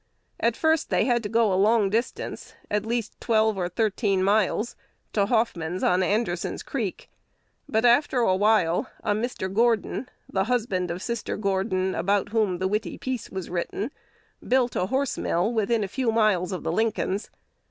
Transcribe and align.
At 0.39 0.57
first 0.57 0.89
they 0.89 1.05
had 1.05 1.21
to 1.21 1.29
go 1.29 1.53
a 1.53 1.53
long 1.53 1.91
distance, 1.91 2.55
at 2.71 2.87
least 2.87 3.15
twelve 3.21 3.55
or 3.55 3.69
thirteen 3.69 4.23
miles, 4.23 4.75
to 5.13 5.27
Hoffman's, 5.27 5.83
on 5.83 6.01
Anderson's 6.01 6.63
Creek; 6.63 7.07
but 7.69 7.85
after 7.85 8.21
a 8.21 8.35
while 8.35 8.89
a 9.03 9.13
Mr. 9.13 9.47
Gordon 9.53 10.09
(the 10.27 10.45
husband 10.45 10.89
of 10.89 11.03
Sister 11.03 11.37
Gordon, 11.37 11.93
about 11.93 12.29
whom 12.29 12.57
the 12.57 12.67
"witty 12.67 12.97
piece" 12.97 13.29
was 13.29 13.47
written) 13.51 13.91
built 14.47 14.75
a 14.75 14.87
horse 14.87 15.19
mill 15.19 15.53
within 15.53 15.83
a 15.83 15.87
few 15.87 16.11
miles 16.11 16.51
of 16.51 16.63
the 16.63 16.71
Lincolns. 16.71 17.29